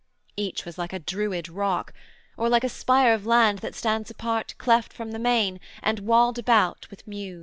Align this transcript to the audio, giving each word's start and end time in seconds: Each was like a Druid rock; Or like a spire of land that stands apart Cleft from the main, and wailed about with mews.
Each 0.35 0.65
was 0.65 0.79
like 0.79 0.93
a 0.93 0.97
Druid 0.99 1.47
rock; 1.47 1.93
Or 2.35 2.49
like 2.49 2.63
a 2.63 2.69
spire 2.69 3.13
of 3.13 3.27
land 3.27 3.59
that 3.59 3.75
stands 3.75 4.09
apart 4.09 4.55
Cleft 4.57 4.91
from 4.93 5.11
the 5.11 5.19
main, 5.19 5.59
and 5.83 5.99
wailed 5.99 6.39
about 6.39 6.89
with 6.89 7.05
mews. 7.07 7.39